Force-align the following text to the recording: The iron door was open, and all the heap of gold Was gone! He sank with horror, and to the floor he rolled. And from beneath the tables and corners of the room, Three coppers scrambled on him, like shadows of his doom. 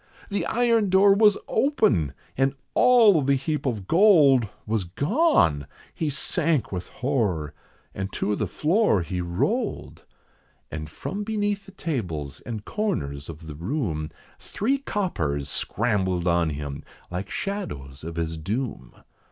The 0.29 0.47
iron 0.47 0.89
door 0.89 1.13
was 1.13 1.37
open, 1.47 2.15
and 2.35 2.55
all 2.73 3.21
the 3.21 3.35
heap 3.35 3.67
of 3.67 3.87
gold 3.87 4.47
Was 4.65 4.83
gone! 4.83 5.67
He 5.93 6.09
sank 6.09 6.71
with 6.71 6.87
horror, 6.87 7.53
and 7.93 8.11
to 8.13 8.35
the 8.35 8.47
floor 8.47 9.03
he 9.03 9.21
rolled. 9.21 10.05
And 10.71 10.89
from 10.89 11.23
beneath 11.23 11.67
the 11.67 11.71
tables 11.71 12.41
and 12.47 12.65
corners 12.65 13.29
of 13.29 13.45
the 13.45 13.53
room, 13.53 14.09
Three 14.39 14.79
coppers 14.79 15.49
scrambled 15.49 16.27
on 16.27 16.49
him, 16.49 16.81
like 17.11 17.29
shadows 17.29 18.03
of 18.03 18.15
his 18.15 18.39
doom. 18.39 19.03